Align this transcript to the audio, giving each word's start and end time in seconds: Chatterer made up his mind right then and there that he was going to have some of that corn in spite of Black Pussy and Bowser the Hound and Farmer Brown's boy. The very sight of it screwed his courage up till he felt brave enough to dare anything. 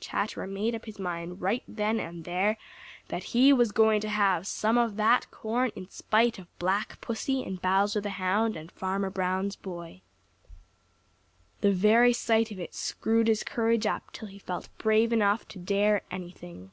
Chatterer 0.00 0.48
made 0.48 0.74
up 0.74 0.86
his 0.86 0.98
mind 0.98 1.40
right 1.40 1.62
then 1.68 2.00
and 2.00 2.24
there 2.24 2.56
that 3.06 3.22
he 3.22 3.52
was 3.52 3.70
going 3.70 4.00
to 4.00 4.08
have 4.08 4.44
some 4.44 4.76
of 4.76 4.96
that 4.96 5.30
corn 5.30 5.70
in 5.76 5.88
spite 5.88 6.36
of 6.36 6.48
Black 6.58 7.00
Pussy 7.00 7.44
and 7.44 7.62
Bowser 7.62 8.00
the 8.00 8.10
Hound 8.10 8.56
and 8.56 8.72
Farmer 8.72 9.08
Brown's 9.08 9.54
boy. 9.54 10.02
The 11.60 11.70
very 11.70 12.12
sight 12.12 12.50
of 12.50 12.58
it 12.58 12.74
screwed 12.74 13.28
his 13.28 13.44
courage 13.44 13.86
up 13.86 14.12
till 14.12 14.26
he 14.26 14.40
felt 14.40 14.68
brave 14.78 15.12
enough 15.12 15.46
to 15.46 15.60
dare 15.60 16.02
anything. 16.10 16.72